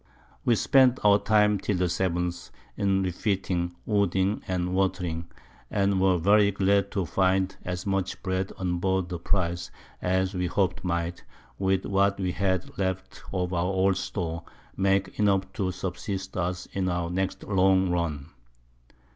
We 0.43 0.55
spent 0.55 0.97
our 1.03 1.19
Time 1.19 1.59
till 1.59 1.77
the 1.77 1.85
7th, 1.85 2.49
in 2.75 3.03
refitting, 3.03 3.75
wooding, 3.85 4.41
and 4.47 4.73
watering; 4.73 5.29
and 5.69 6.01
were 6.01 6.17
very 6.17 6.49
glad 6.49 6.89
to 6.93 7.05
find 7.05 7.55
as 7.63 7.85
much 7.85 8.23
Bread 8.23 8.51
on 8.57 8.79
board 8.79 9.09
the 9.09 9.19
Prize 9.19 9.69
as 10.01 10.33
we 10.33 10.47
hop'd 10.47 10.83
might, 10.83 11.23
with 11.59 11.85
what 11.85 12.19
we 12.19 12.31
had 12.31 12.75
left 12.79 13.21
of 13.31 13.53
our 13.53 13.63
old 13.65 13.95
Store, 13.95 14.43
make 14.75 15.19
enough 15.19 15.53
to 15.53 15.71
subsist 15.71 16.35
us 16.35 16.65
in 16.73 16.89
our 16.89 17.11
next 17.11 17.43
long 17.43 17.91
Run. 17.91 18.31